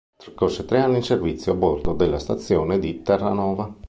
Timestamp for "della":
1.93-2.17